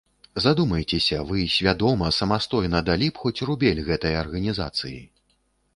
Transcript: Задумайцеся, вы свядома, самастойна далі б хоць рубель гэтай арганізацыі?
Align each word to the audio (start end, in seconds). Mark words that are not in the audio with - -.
Задумайцеся, 0.43 1.19
вы 1.31 1.43
свядома, 1.55 2.09
самастойна 2.21 2.83
далі 2.89 3.11
б 3.17 3.27
хоць 3.27 3.45
рубель 3.53 3.85
гэтай 3.91 4.21
арганізацыі? 4.25 4.99